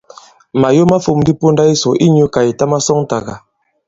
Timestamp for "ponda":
1.39-1.63